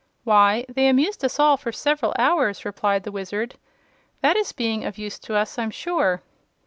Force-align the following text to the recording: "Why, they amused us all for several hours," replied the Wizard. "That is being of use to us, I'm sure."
"Why, 0.23 0.65
they 0.67 0.87
amused 0.87 1.23
us 1.23 1.37
all 1.39 1.57
for 1.57 1.71
several 1.71 2.15
hours," 2.17 2.65
replied 2.65 3.03
the 3.03 3.11
Wizard. 3.11 3.59
"That 4.21 4.35
is 4.35 4.51
being 4.51 4.83
of 4.83 4.97
use 4.97 5.19
to 5.19 5.35
us, 5.35 5.59
I'm 5.59 5.69
sure." 5.69 6.23